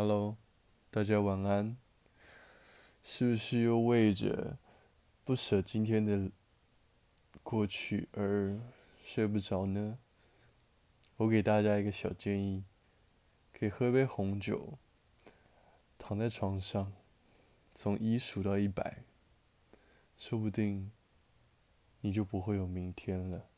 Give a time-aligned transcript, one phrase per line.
[0.00, 0.36] Hello，
[0.92, 1.76] 大家晚安。
[3.02, 4.56] 是不是又为着
[5.24, 6.30] 不舍今天的
[7.42, 8.60] 过去而
[9.02, 9.98] 睡不着呢？
[11.16, 12.62] 我给大家一个小建议，
[13.52, 14.78] 可以喝杯红酒，
[15.98, 16.92] 躺在床上，
[17.74, 19.02] 从一数到一百，
[20.16, 20.92] 说不定
[22.02, 23.48] 你就不会有明天了。